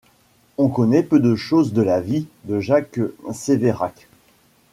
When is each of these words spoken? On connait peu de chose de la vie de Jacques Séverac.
On 0.57 0.67
connait 0.67 1.03
peu 1.03 1.19
de 1.19 1.35
chose 1.35 1.73
de 1.73 1.83
la 1.83 2.01
vie 2.01 2.25
de 2.45 2.59
Jacques 2.59 2.99
Séverac. 3.31 4.07